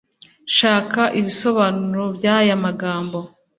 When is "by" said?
2.15-2.25